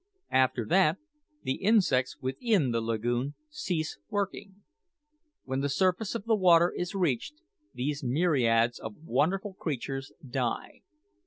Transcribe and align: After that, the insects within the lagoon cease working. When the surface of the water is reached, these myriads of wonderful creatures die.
After 0.31 0.65
that, 0.65 0.97
the 1.43 1.57
insects 1.61 2.17
within 2.19 2.71
the 2.71 2.81
lagoon 2.81 3.35
cease 3.51 3.99
working. 4.09 4.63
When 5.43 5.59
the 5.61 5.69
surface 5.69 6.15
of 6.15 6.25
the 6.25 6.33
water 6.35 6.73
is 6.75 6.95
reached, 6.95 7.35
these 7.71 8.03
myriads 8.03 8.79
of 8.79 8.95
wonderful 9.03 9.53
creatures 9.53 10.11
die. 10.27 10.81